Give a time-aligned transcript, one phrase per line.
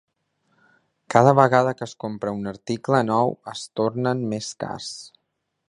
[1.15, 4.91] Cada vegada que es compra un article nou es tornen més cars.